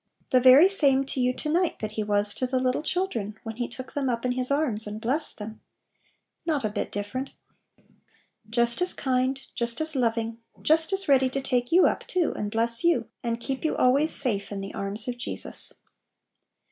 The 0.31 0.39
very 0.39 0.67
same 0.67 1.05
to 1.05 1.19
you 1.19 1.31
to 1.35 1.47
night 1.47 1.77
that 1.77 1.91
He 1.91 2.03
was 2.03 2.33
to 2.33 2.47
the 2.47 2.57
little 2.59 2.81
children, 2.81 3.37
when 3.43 3.57
He 3.57 3.67
took 3.67 3.93
them 3.93 4.09
up 4.09 4.25
in 4.25 4.31
His 4.31 4.49
arms 4.49 4.87
and 4.87 4.99
blessed 4.99 5.37
them. 5.37 5.61
Not 6.43 6.63
a 6.65 6.69
bit 6.71 6.91
different! 6.91 7.33
Just 8.49 8.81
as 8.81 8.95
kind, 8.95 9.39
just 9.53 9.79
as 9.79 9.95
loving, 9.95 10.39
just 10.63 10.91
as 10.91 11.07
ready 11.07 11.29
to 11.29 11.39
take 11.43 11.71
you 11.71 11.85
up 11.85 12.07
too, 12.07 12.33
and 12.35 12.49
bless 12.49 12.83
you, 12.83 13.09
and 13.21 13.39
keep 13.39 13.63
you 13.63 13.75
always" 13.77 14.11
safe 14.19 14.51
in 14.51 14.59
the 14.59 14.73
arms 14.73 15.07
of 15.07 15.19
Jesus." 15.19 15.71